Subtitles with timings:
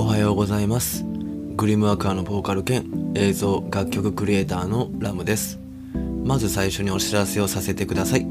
[0.00, 1.04] おはようございます。
[1.56, 5.58] グリムアクアのボーカル兼映像楽曲クリエイターのラムです。
[6.24, 8.26] まず最初にお知らせをさせてください。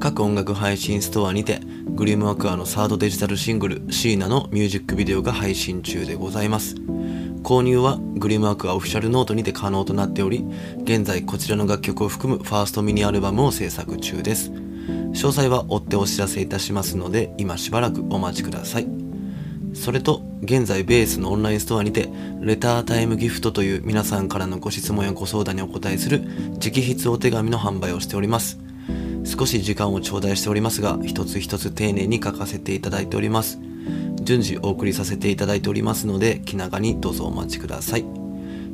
[0.00, 1.60] 各音楽配信ストアにて
[1.94, 6.74] グリムアクアのサードデジタルシングルシーナのミュージックビデオが配信中でございます。
[7.42, 10.44] 購入はグリムアクアオフィシャルノートにて可能となっており
[10.82, 14.50] 現在こちらの楽曲を含むファーストミニアルバムを制作中です。
[14.50, 19.01] 詳細は追ってお知らせいたしますので今しばらくお待ちください。
[19.74, 22.08] それと現在ベースのオンラインストアにて
[22.40, 26.22] レタータイムギフトという皆さんからのご質問やご相談にお答えする
[26.62, 28.58] 直筆お手紙の販売をしております。
[29.24, 33.58] 少し時間を頂戴しておりますが一つ一つ丁寧に書かせていただいております。
[34.22, 38.21] 順次お送りさせていただいておりますので気長にどうぞお待ちください。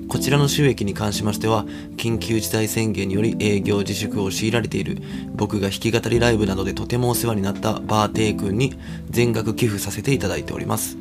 [0.08, 1.64] こちらの収益に関しましては
[1.96, 4.98] 緊急事態宣言により営業自粛を強いられている
[5.34, 8.74] 僕が弾き語りライブなどでとてもお世話になったバーテイ君に
[9.10, 10.96] 全額寄付させていただいております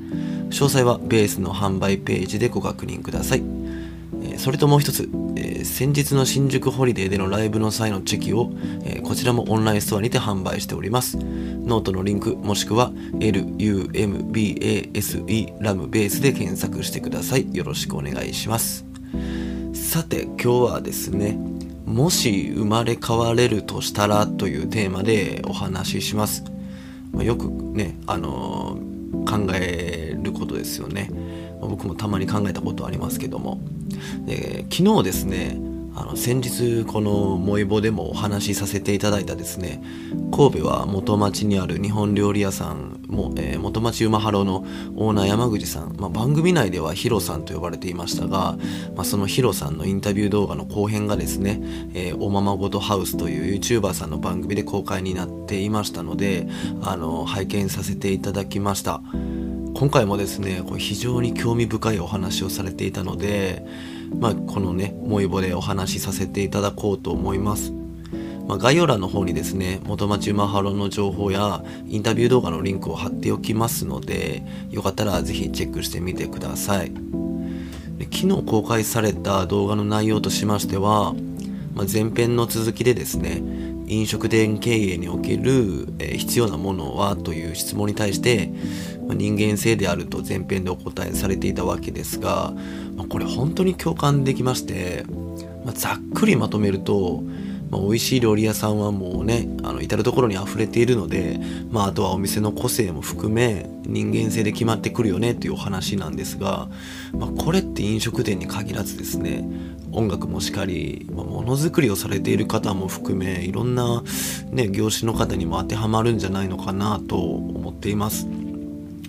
[0.50, 3.44] 詳細はベースの販売ページでご確認ください
[4.38, 8.52] それともう一つ、えー、先日の新宿ホリデーでのライブの際のチェキを、
[8.84, 11.18] えー、こちらもオンラインストアにて販売しております。
[11.18, 14.44] ノートのリンクもしくは LUMBASE
[15.60, 17.54] ラムベースで検索してください。
[17.54, 18.87] よろしくお願いします。
[19.74, 21.38] さて今日はですね、
[21.86, 26.44] もし生まれ変われるとしたらというテーマでお話しします。
[27.12, 31.10] まあ、よくね、あのー、考えることですよね。
[31.62, 33.62] 僕もたまに考えたことありますけども。
[34.26, 35.58] で昨日ですね
[35.98, 39.82] あの先日このモイボでもお話しさせていただいたですね
[40.32, 44.64] 神戸は元町にある日本料理屋さんも、えー、元町馬ハロの
[44.96, 48.58] オーナー山口さん、まあ、番組内ではヒロさんと呼ばれていましたが、
[48.96, 51.60] まあ、そのヒロさんのインタビュー動画の後編がですね、
[51.96, 56.48] えー、おままごとハウスという YouTuber さんの番組で公開になっていましたので
[56.84, 59.02] あの拝見させていただきました。
[59.78, 63.64] 今回もですねこれ非常に興味深いお話をされていたので
[64.20, 67.74] まあ、このね、萌えぼでお話しさせていただこうと思います。
[68.48, 74.42] まあ、概要欄の方にですね、元町マハロの情報やインタビュー動画のリンクを貼っておきますので、
[74.72, 76.92] よかったらぜひチェックしてみてください。
[77.98, 81.14] で昨日公開された動画の内容としましては、
[81.74, 83.42] まあ、前編の続きでですね、
[83.88, 88.52] 飲食店経営における、えー、必要なものはという質問に対して、
[89.08, 92.54] まあ、人間性であると前編でお答えされていたわけですが、
[92.96, 95.06] まあ、これ本当に共感できまして、
[95.64, 97.24] まあ、ざっくりまとめると、
[97.70, 101.40] まあ、美味しい料理屋さんはもうねあの至る所に溢れているので、
[101.70, 106.70] まあ、あとはお店の個性も含め人間性で決まってくるよねというお話なんですが、
[107.14, 109.48] まあ、これって飲食店に限らずですね
[109.92, 114.04] 音楽もしかり、まあ、ものづくりをされている方も含めいろんな、
[114.52, 118.28] ね、業種の方にも当てはまるんじゃないのかなと思っています。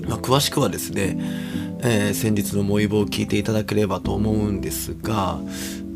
[0.06, 1.18] まあ、詳しくはですね、
[1.82, 5.38] えー、先日のモイボを聞いていただければと思うんですが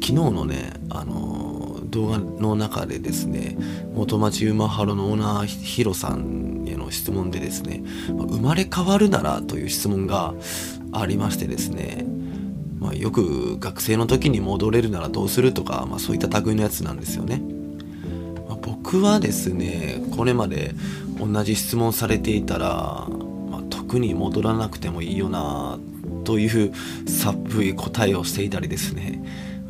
[0.02, 1.61] 昨日のね、あのー、
[1.92, 3.56] 動画の中でですね
[3.94, 10.34] 元町馬ハロのオーナーヒロさんへの質問でですね生まれ変わるならという質問が
[10.92, 12.04] ありましてですね
[12.82, 17.41] まあ、よく学生の時に戻れるならどうするとか、まあ、そういった類のやつなんですよね。
[18.48, 20.75] まあ、僕はですねこれまで
[21.16, 23.06] 同じ質問されていたら
[23.48, 25.78] ま特に戻らなくてもいいよな
[26.25, 26.72] という
[27.06, 29.21] 寒い答えをしていたりですね、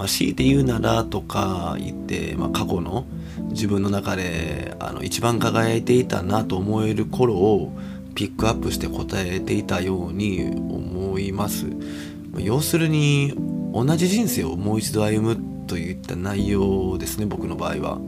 [0.02, 3.06] まあ、強いて言うならとか言って、まあ、過去の
[3.50, 7.72] 自分の中であの一番輝いていたなと思える頃を
[8.16, 11.66] ピックアップして答えていたように思います
[12.36, 13.32] 要するに
[13.72, 18.00] 同じ人生をもう一度歩むといった内容ですね僕の場合は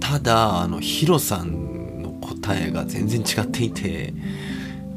[0.00, 4.12] ただあのヒロさんの答えが全然違っていて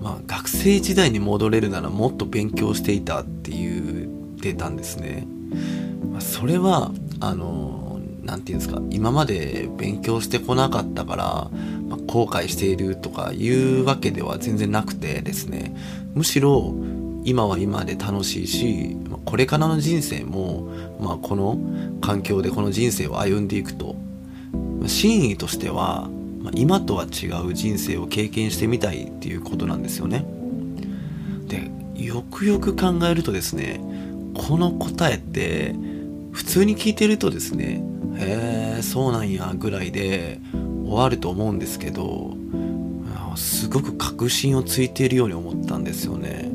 [0.02, 4.08] まあ、学生時代に戻れるならもっと勉強していたって言
[4.38, 5.28] ってたんですね。
[6.18, 11.26] まあ、それはあの何て言うんですか今まで勉強してこなかったから、
[11.88, 15.76] まあ、後悔しているとかいうわけでは全然なくてですね
[16.16, 16.74] むしろ
[17.24, 20.64] 今は今で楽しいしこれからの人生も、
[21.00, 21.60] まあ、この
[22.02, 23.96] 環境でこの人生を歩んでいくと
[24.88, 26.10] 真意としては
[26.40, 30.26] ま、今とは違う人生を経験してみたいっていうことなんですよね。
[31.48, 31.70] で
[32.04, 33.82] よくよく考えるとですね
[34.34, 35.76] この答えって
[36.38, 37.84] 普通に聞いてるとですね
[38.16, 40.40] へえそうなんやぐらいで
[40.86, 42.36] 終わると思うんですけど
[43.36, 46.50] すごく確信をついているように思ったんですよね。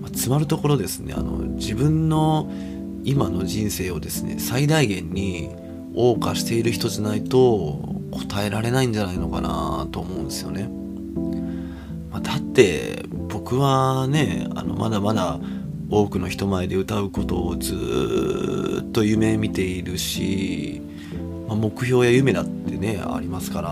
[0.00, 2.50] まあ、つまるところですねあの自分の
[3.04, 5.50] 今の人生をですね最大限に
[5.94, 10.70] 謳歌している人じゃないと答えられないんじゃないのかなと思うんですよね。
[12.10, 15.40] まあ、だって僕僕はねあのまだまだ
[15.90, 20.80] 多くの人前で歌うことをずっと夢見ているし、
[21.48, 23.68] まあ、目標や夢だってねありますから、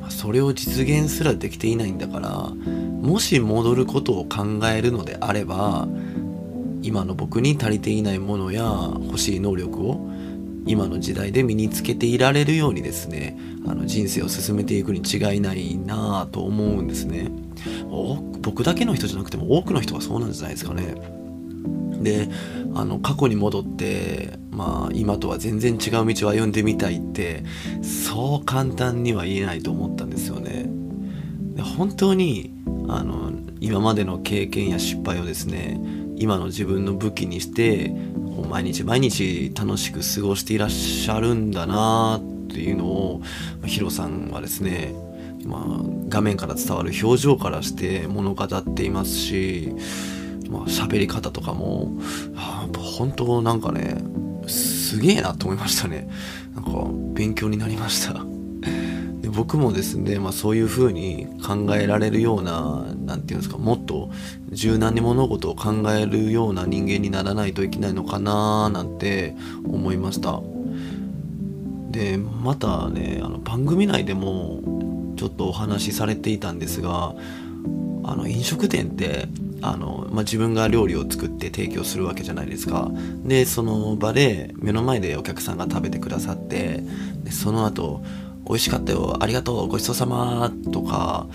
[0.00, 5.88] まあ、それを実現すらできていないんだからもし戻ることを考えるのであれば
[6.82, 8.62] 今の僕に足りていないものや
[9.06, 10.10] 欲しい能力を
[10.66, 17.30] 今の時代で身につけていられるようにですねあの人生を進めていくに違いないなぁと思うんですね。
[18.40, 21.19] 僕だけの人じゃなくても多くの人がそうなんじゃないですかね。
[22.00, 22.28] で
[22.74, 27.44] あの過去に戻ってまあ今とは全然違う道を歩んでみたいって
[27.82, 30.68] そう簡単には言えないと思ったんですよね。
[31.54, 32.52] で本当に
[32.88, 35.80] あの今までの経験や失敗をですね
[36.16, 37.90] 今の自分の武器にして
[38.48, 43.22] 毎日毎日楽しく過ごしていらっしゃるんだなっていうのを
[43.64, 44.94] ヒロさんはですね、
[45.44, 49.74] まあ、画面から伝わる表情からして物語っていますし、
[50.50, 51.92] まあ、喋り方とかも、
[52.36, 52.68] あ、
[53.00, 54.02] 本当なんかね
[54.46, 56.08] すげえなと思いましたね。
[56.54, 56.70] なんか
[57.14, 58.24] 勉強になりました。
[59.22, 64.10] で僕もですね、まあ、そういう風に考えられるような何て言うんですかもっと
[64.50, 70.40] 柔軟に物事を考えるような人間にならないといけないのかななんて思いました。
[71.90, 77.14] でまたねあの番組内でもちょっとお話しされていたんですが
[78.04, 79.28] あの飲食店って
[79.62, 82.90] あの、まあ、自分が料理を作って提供するわけじゃないですか。
[83.24, 86.82] でその場で目の前でお客さんが食べてくださって
[87.22, 88.02] でその後
[88.46, 91.26] 美味しかったよありがとうごちそうさまとか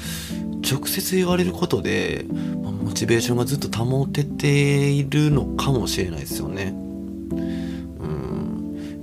[0.70, 2.26] 直接言われることで、
[2.62, 6.85] まあ、モチベーションがずっと保てているのかもしれないですよね。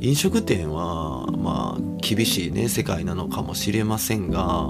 [0.03, 4.69] 飲食店はまあ厳しいね世界なのかもしれませんが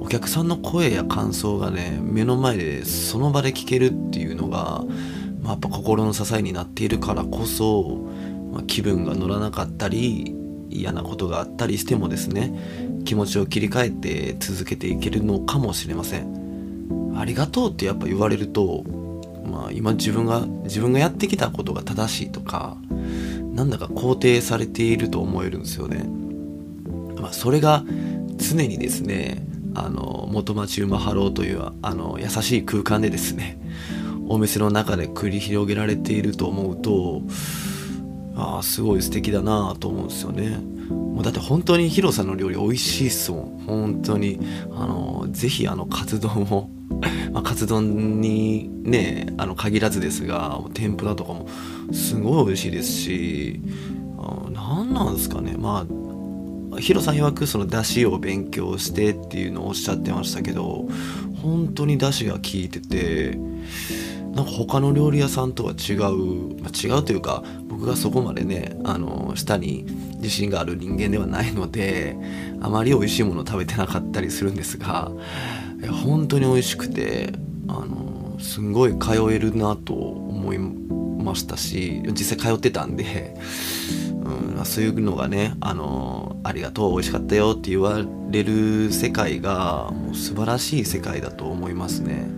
[0.00, 4.82] お客さんの声や感想がね目の前でその場で聞けるっていうのが、
[5.42, 8.08] まあ、やっぱ心の支えになっているからこそ、
[8.52, 10.34] まあ、気分が乗らなかったり
[10.70, 17.14] 嫌なことがあったりしてもですね気持ちを切り替えて続けていけるのかもしれません。
[17.18, 18.82] ありがとうってやっぱ言われると
[19.44, 22.78] まあ今自分が自分がやってきたことが正しいとか
[23.54, 26.04] なんだか肯定されていると思えるんですよね。
[27.20, 27.84] まあそれが
[28.36, 33.58] 常にですねあの元町馬ハローというあの優しい空間でですね
[34.28, 37.22] お店の中で繰り広げられていると思うと
[38.36, 40.58] ああすごい素敵だなと思うんですよね。
[40.88, 43.64] もうだって本当にヒロさんの料理美味しいっすもん。
[43.66, 44.40] 本当に。
[44.72, 46.70] あのぜひあのカツ丼を
[47.32, 51.48] まあ、カツ丼にねあの限らずですが天ぷらとかも
[51.92, 53.60] すごい美味しいですし
[54.52, 55.56] 何なんですかね。
[55.58, 60.88] まあヒロさん曰くその出汁を勉強してっていうのをおっしゃってましたけど
[61.42, 63.38] 本当に出汁が効いてて
[64.34, 69.84] なんか他の料理屋さんとは違う、まあ、違うというか僕がそこまでねあの舌に
[70.16, 72.16] 自信がある人間ではないので
[72.60, 75.12] あまり美味しいもの食べてなかったりするんですが
[76.04, 77.32] 本当に美味しくて
[77.68, 83.36] あのすんごい通えるなと思いましたし実際通ってたんで、
[84.24, 92.28] うん、そういうのがねあのありがとう美味しかったよって言われる世界がもう素晴らしい世界だと思いますね。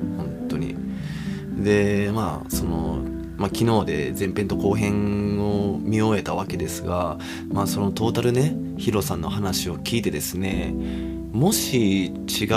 [1.67, 3.01] でまあその、
[3.37, 7.19] まあ、昨日で前編と後編を見終えたわけですが、
[7.51, 10.73] まあ、そのトータルねヒロさんの話を聞いてですね
[11.33, 12.13] もし違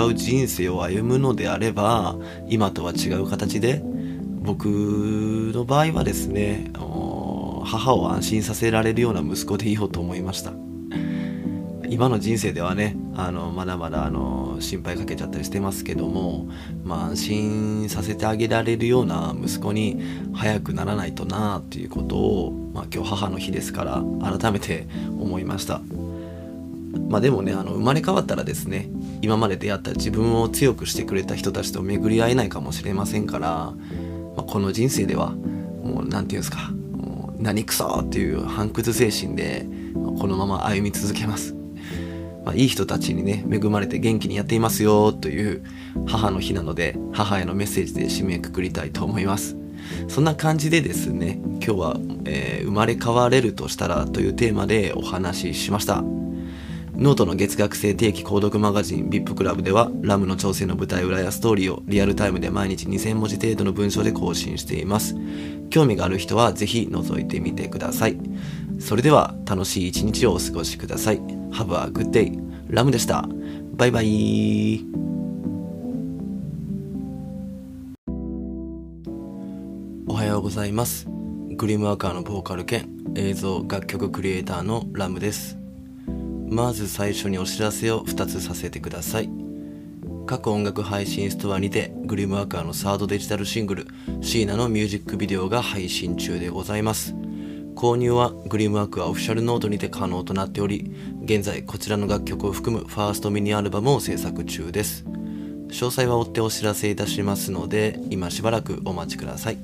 [0.07, 2.17] う人生を歩むのであれば
[2.48, 10.53] 今とは違う形で僕の場合はですね母を安心させられるような息子でいようと思いました。
[11.89, 12.95] 今の人生ではね
[13.25, 16.47] あのまだまだあの心配かけちゃったりしてますけども、
[16.83, 20.01] まあ、安心させてあげられるような息子に
[20.33, 24.03] 早くならないとなっていうことを、まあ、今日母の日ですから
[24.38, 24.88] 改めて
[25.19, 25.81] 思いました。
[27.07, 28.89] まあでもねあの生まれ変わったらですね
[29.21, 33.75] 今まで出会った自分を強くしてくれた人たちと巡り合えないかもしれませんから、ま
[34.38, 41.59] あ、この人生ではもう何て言うんですかもう何くそっていう反屈精神でこのまま歩み続けます。
[42.46, 45.63] まあ、いい人たちにね恵まれて元気にやっていますよという
[46.08, 49.55] 母の日なので母へのメッセージで締めくくりたいと思います。
[50.08, 56.03] そんな感じでですね今日は、えー、生まれ変われるとしたらというテーマでお話ししました。
[57.00, 65.15] ノートの月額制定期購読マガジン VIP クラブではラムの挑戦の舞台裏やストーリーをリアルタイムで毎日2000文字程度の文章で更新しています。
[65.69, 68.17] 興味がある人はぜひ覗いてみてください。
[68.79, 71.19] それでは楽しい一日をお過ごしください。
[71.51, 72.39] Have a good day.
[72.67, 73.27] ラムでした。
[73.74, 74.86] バイバイ。
[80.07, 81.07] おはようございます。
[81.55, 85.57] グリムワーカーのボーカル兼映像楽曲クリエイターのラムです。
[86.50, 89.29] まず最初にお知らせを2つさせてください。
[90.25, 93.88] 各音楽配信ストアにてグリムワーカーのサードデジタルシングル
[94.21, 97.15] シーナのミュージックビデオが配信中でございます。
[97.79, 100.91] 購入はグリームワークはオフィシャルノートにて可能となっており
[101.24, 105.05] 現在こちらの楽曲を含むファーストミニアルバムを制作中です。
[105.05, 109.57] 詳細は追ってお知らせいたしますので今しばらくお待ちください。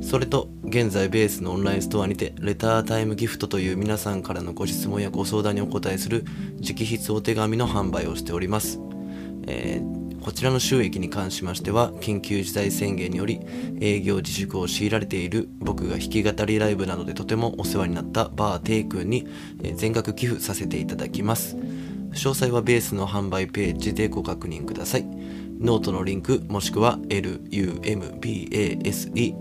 [0.00, 6.24] それと現在ベースのオンラインストアにてレタータイムギフトという皆さんからのご質問やご相談にお答えする
[6.62, 8.80] 直筆お手紙の販売をしております、
[9.46, 13.40] えー、こちらの収益に関しましては緊急事態宣言により
[13.80, 19.28] 営業自粛を強いられている僕が弾き語りライブなどでとてもお世話になったバーテイ君に
[19.76, 21.56] 全額寄付させていただきます
[22.16, 25.04] 詳細はベースの販売ページでご確認ください。
[25.58, 28.26] ノートのリンクもしくは LUMBASE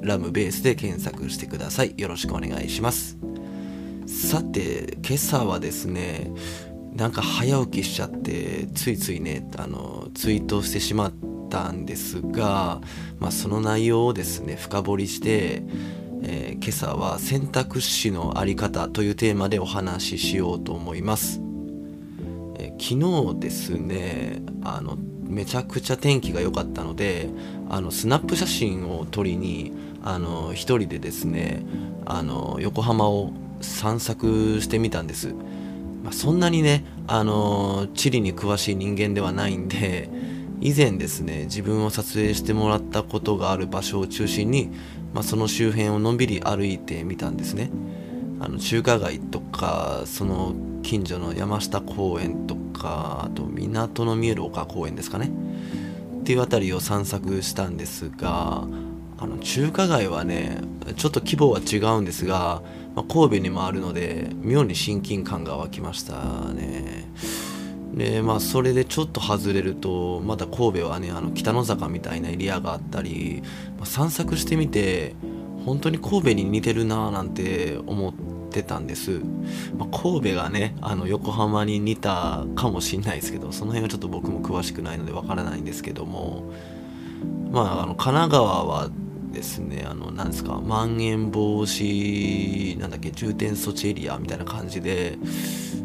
[0.01, 1.93] ラムベースで検索してください。
[1.97, 3.17] よろしくお願いします。
[4.07, 6.31] さて、今朝はですね、
[6.95, 11.13] なんか早起きしちゃって、ついついね、あの、ツイートしてしまっ
[11.49, 12.81] たんですが、
[13.19, 15.63] まあ、その内容をですね、深掘りして、
[16.23, 21.41] えー、今朝は選択肢のあり方というテーマでお話ししようと思います。
[22.57, 24.97] え昨日ですねあの
[25.27, 27.29] めちゃくちゃ天気が良かったので
[27.69, 29.73] あのスナップ写真を撮りに
[30.03, 31.65] あの一人でですね
[32.05, 35.33] あの横浜を散策してみたんです、
[36.05, 40.07] まあ、そんなにねあの地理に詳しい人間ではないんで
[40.61, 44.69] 以前ですね自分を撮影してもらったことがある場所を中心に、
[45.13, 47.71] まあ、その周辺をのんびり歩いてみたんですね。
[48.39, 55.31] あの中華街とかその近所の山下公園とかあと港の見える丘公園ですかね。
[56.19, 58.67] っていう辺りを散策したんですが
[59.17, 60.61] あの中華街はね
[60.97, 62.61] ちょっと規模は違うんですが、
[62.95, 66.13] まあ、神戸にもあるので妙に親近感が湧きました
[66.53, 67.05] ね。
[67.93, 73.41] でまあそれでちょっと外れるとまだ神戸はねあの北の坂みたいなエリアがあったり、
[73.77, 75.15] まあ、散策してみて
[75.65, 79.19] 本当に神戸に似てるなぁなんて思ってってたんです、
[79.77, 86.53] まあ、神戸がねあの横浜に似たかもしんないですけどその辺はちょっと僕も詳しくないのでわからないんですけども。
[87.51, 88.89] まああの神奈川は
[89.35, 95.17] ですねあのなんですかまん延防止なんだっけ重点措置エリアみたいな感じで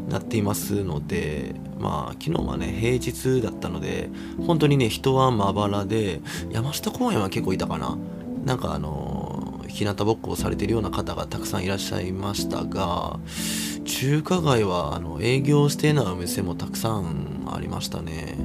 [0.09, 4.09] なっていますのでまあ昨日はね平日だったので
[4.47, 7.99] 本当にね人はまばらで山下公園は結構いたかな。
[8.45, 13.21] なんかあの日向ぼっこをされてるような方がたくさんいらっしゃいましたが
[13.85, 18.37] 中華街はあの営業してないお店もたくさんありましたね、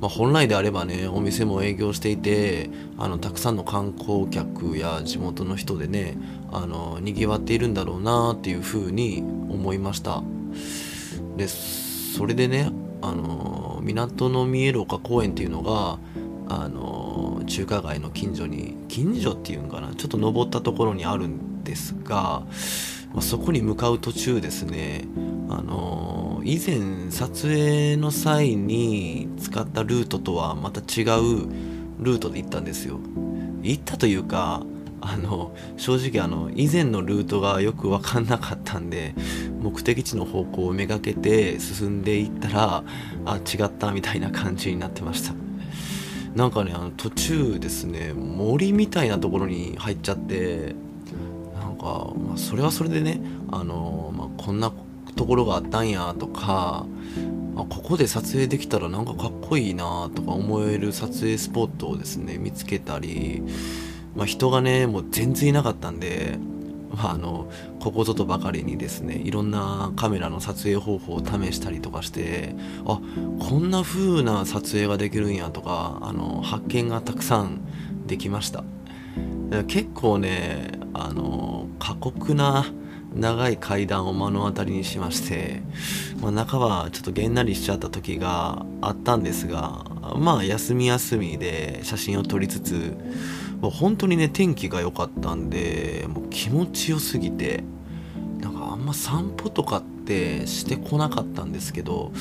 [0.00, 6.16] まあ、本来であればねお店も営業していてあのたくさんの観光客や地元の人でね
[6.52, 10.22] あのにぎわっているんだろうなっていうふうに思いました。
[11.36, 15.98] でそれでねあの港の見える丘公園っていうのが
[16.48, 22.42] あの中華街の近所に近所っていうんかなちょっと登ったところにあるんですが、
[23.12, 25.04] まあ、そこに向かう途中ですね
[25.48, 31.46] あの以前撮影の際に使ったルートとはまた違う
[31.98, 33.00] ルートで行ったんですよ。
[33.60, 34.62] 行ったというか
[35.02, 39.14] あの正直あの以前のルートがよく分かんなかったんで
[39.60, 42.82] 目的地の方向をめがけて進んでいったら
[43.26, 45.34] あ違ったみたいな感じになってました。
[46.34, 50.74] なんかねあの途中ですね森みたいなところに入っちゃって
[51.60, 54.72] なんか、まあ、それはそれでねあの、まあ、こんな
[55.18, 56.86] ところがあったんやとか
[57.56, 63.42] あここで撮影できたらなんかかっこいいなとか思える撮影スポットをですね見つけたり、
[64.14, 66.38] まあ、人がねもう全然いなかったんで
[66.90, 72.54] まあ、あのここぞとばかりにですねいろんなカメラの撮影方法を試したりとかして
[72.86, 72.98] あ
[73.38, 77.60] こんな風な撮影ができるんやとかあの発見がたくさん
[78.06, 78.64] できました。
[79.66, 82.64] 結構ねあの過酷な
[83.14, 85.62] 長い階段を目の当たりにしまして、
[86.20, 89.84] まあ、半ばちょっとげんなりしちゃった時があったんですが
[90.16, 92.96] まあ休み休みで写真を撮りつつ
[93.60, 97.64] もう本当にね天気が良かったんでもう気持ちよすぎて
[98.40, 102.12] なんかあんま散歩とかってしてこなかったんですけど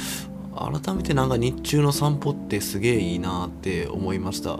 [0.55, 4.59] 改めてなんか日中の散歩ってすげえいいなって思いました。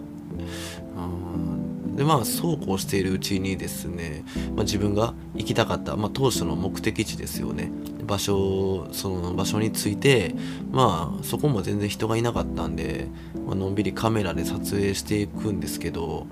[1.98, 4.24] でまあそうこうしているうちにですね、
[4.56, 7.72] まあ、自分が行きたかった、まあ、当初の目的地ですよね。
[8.06, 10.34] 場所その場所について
[10.72, 13.08] まあそこも全然人がいなかったんで、
[13.46, 16.28] まあのんびりカメラで撮影していくんですけど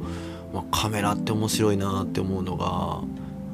[0.55, 3.01] まあ、カメラって面白いなって思うのが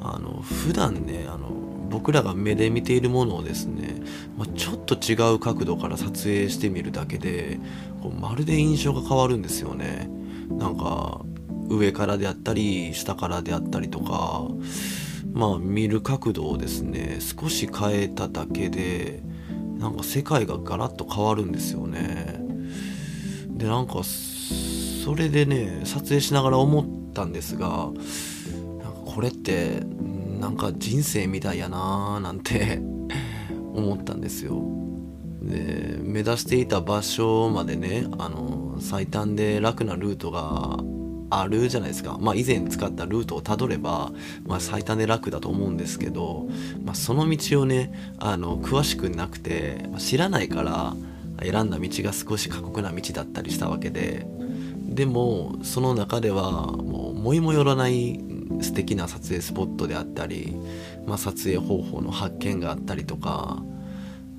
[0.08, 1.50] あの普段ねあの
[1.90, 3.96] 僕らが目で見ているものをですね、
[4.38, 7.58] まあ、ちょっと違う角度から撮影してみるだけで
[8.02, 10.08] こうまるで印象が変わるんですよね。
[10.48, 11.22] なんか
[11.76, 14.46] 上からであったり下からであったりとか
[15.32, 19.22] まあ見る角度をですね少し変えただけで
[19.78, 22.40] なんか世界がガラッと変わるんですよね。
[23.48, 27.92] でなんかそれでね撮影しながら思ったんですがなんか
[29.04, 29.82] これって
[30.40, 32.80] なんか人生みたいやなーなんて
[33.74, 34.62] 思ったんですよ。
[35.42, 40.78] で目指していた場所までねあの最短で楽なルートが
[41.40, 44.12] あるじゃないですか、まあ、以前使ったルートをたどれば、
[44.44, 46.48] まあ、最短で楽だと思うんですけど、
[46.84, 50.94] まあ、その道をねあの詳しくなくて知らないから
[51.42, 54.26] 選んだ道が少し過酷な道だったりしたわけで
[54.76, 58.20] でもその中ではもう思いもよらない
[58.60, 60.54] 素敵な撮影スポットであったり、
[61.06, 63.62] まあ、撮影方法の発見があったりとか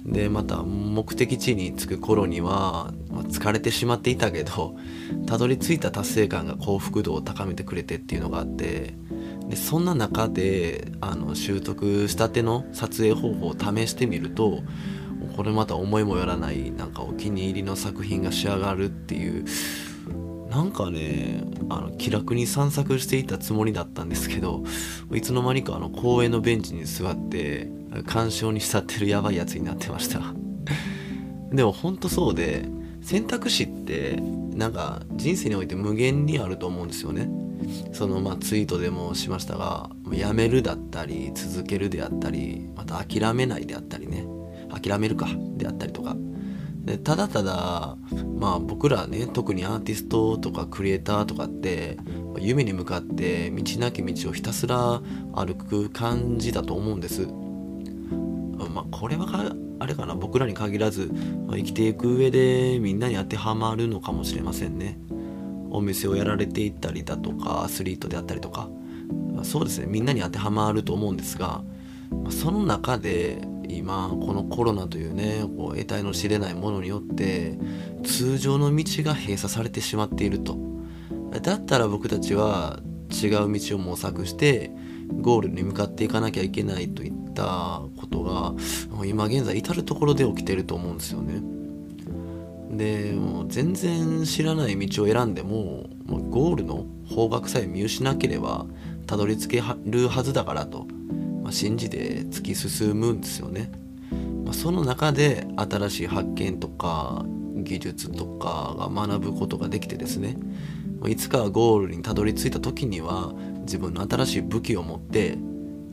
[0.05, 4.75] でまた目的地に着く頃には、まあ、疲れてしまっていたけど
[5.25, 8.93] たどり着いた達成感が幸福度を高めてくれてっていうのがあって
[9.47, 14.61] でそんな中であの習得したての撮影方法を試してみると
[15.37, 19.45] これまた思いもよらないなんかお気に入りの作品が仕上がるっていう
[20.49, 24.63] なんかねあの気楽に散策していたつもりだったんですけど
[25.11, 27.69] いつの間にかあの公園のベンチに座って
[28.01, 30.21] 鑑賞に浸ってるやばいやつになってました。
[31.53, 32.67] でもほんとそうで
[33.01, 34.19] 選択肢って
[34.55, 37.29] なんか人生において無限にあると思うんですよね。
[37.91, 44.25] そのまあツイートでもしましたがやめるだったり続けるであったりまた諦めないであったりね。
[44.69, 46.15] 諦めるかであったりとか。
[46.83, 47.97] でただただ
[48.37, 51.97] まあ僕らね特にアーティストとかクリエイターとかって
[52.39, 55.01] 夢に向かって道なき道をひたすら
[55.33, 57.27] 歩く感じだと思うんです。
[58.69, 60.15] まあこれはあれかな。
[60.15, 61.11] 僕らに限らず
[61.47, 64.99] ま生きていく上でみんなに当てはまるのかもしれませんね。
[65.71, 68.69] お店をやられていったりだとかアスリートであったりとか。
[69.43, 69.87] そうですね。
[69.87, 71.63] みんなに当てはまると思うんですが
[72.29, 77.57] その中で今このコロナというねこう得体の知れないものによって
[78.03, 80.57] 通常の道が閉鎖されてしまっていると。
[81.41, 82.79] だったら僕たちは
[83.11, 84.71] 違う道を模索して
[85.21, 88.53] ゴールに向かっていかなきゃいけないといったことが
[89.05, 91.41] 今現在至る所で起きてると思うんですよね。
[92.71, 98.65] でもう全然知らない道を選んでもゴールの方角さえ見失ければ
[99.05, 100.87] たどり着けるはずだからと
[101.43, 103.69] まあ、信じて突き進むんですよね。
[104.45, 110.37] まあ、その中で新しい発見とか技術とかが学ぶことができてですね
[111.07, 115.37] いつかゴールにたどり着いた時には自分の新しい武器を持って、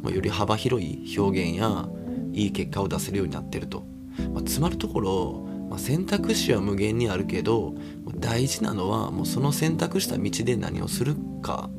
[0.03, 1.89] ま、より幅広い表現や
[2.33, 3.85] いい結果を出せるようになってると、
[4.33, 7.75] まあ、つまるところ、まあ、選択肢は無限にあるけど
[8.17, 11.71] 大事なのはもうその選択した道で何をするか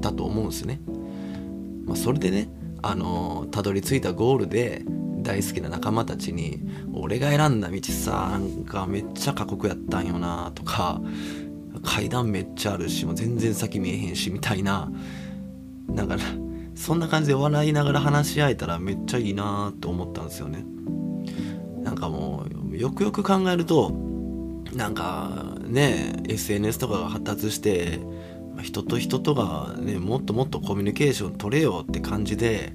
[0.00, 0.80] だと思うんですね。
[1.84, 2.48] ま、それでね
[2.82, 4.82] あのたどり着いたゴールで
[5.22, 6.62] 大好きな仲間たちに
[6.94, 11.00] 「俺が選んだ道さなんかめっちゃ過酷やったんよな」とか
[11.82, 14.90] 「階段めっちゃあるしもう全然先見えへんし」みたいな
[15.90, 16.16] だか
[16.80, 20.64] そんな感じで笑いながら話し合えたらめっちゃいいなと思ったんですよね。
[21.82, 23.90] なんかもうよくよく考えると
[24.72, 28.00] なんかね SNS とかが発達して
[28.62, 32.72] 人と人とがねもっともっとコミュニケーション取れよって感じで、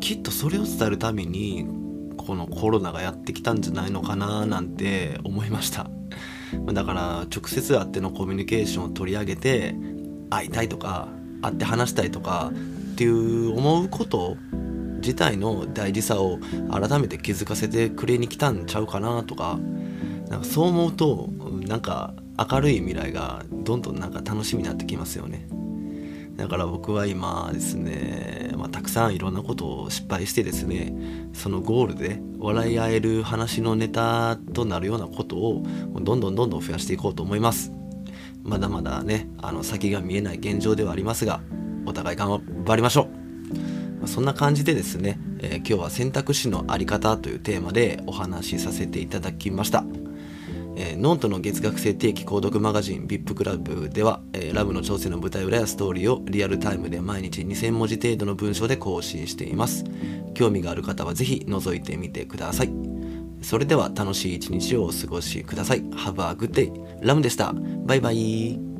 [0.00, 1.66] きっとそれを伝えるために
[2.16, 5.90] このコロナがやってきたんじゃないのかななんて思いました。
[6.72, 9.74] だから直接会ってのコミュニケーションを取り上げて
[10.30, 11.08] 会いたいとか
[11.42, 12.50] 会って話したいとか
[12.94, 14.36] っていう思うこと
[14.98, 16.38] 自体の大事さを
[16.70, 19.58] 改めて気づかせてくれに来たんちゃうかなとか
[20.28, 21.28] なんかそう思うと
[21.66, 25.48] なんか明るい未来がどんどんなんか楽しみになってきますよね。
[26.36, 30.92] だから僕は今ですね、まあ、たくさんいろんなことを失敗してですね
[31.32, 35.62] そのゴールで笑い合える話のネタとなるようなことを
[36.00, 37.72] どんどんどんどん増やしていこうと思います。
[38.44, 41.40] まだまだねあの先が見えない現状ではありますが
[41.86, 43.06] お互い頑張りましょう、
[43.98, 49.84] まあ、そんな感じでですね、えー、今日は選択肢のあり方というテーマでお話しさせていただきました
[50.76, 59.84] えー、ノートの月額制定期購読マガジン VIP クラブでは、えー、ラムの挑戦の舞台裏やストーリーをリアルタイムで毎日2000文字程度の文章で更新しています。
[60.34, 62.70] 興味がある方はぜひ覗いてみてください。
[63.40, 65.82] それでは楽しい一日をお過ごしください。
[65.82, 66.72] Have a good day.
[67.00, 67.52] ラムでした。
[67.86, 68.73] バイバイ。